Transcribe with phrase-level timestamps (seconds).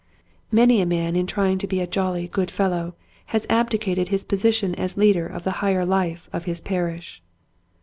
[0.51, 2.95] Many a man in trying to be a jolly, good fellow
[3.27, 7.21] has abdicated his position as leader of the higher life of his parish.